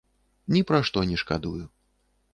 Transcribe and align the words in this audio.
Ні 0.55 0.63
пра 0.71 0.79
што 0.89 1.05
не 1.13 1.21
шкадую. 1.25 1.63